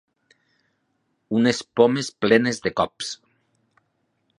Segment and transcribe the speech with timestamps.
[1.41, 3.17] Unes pomes plenes de cops.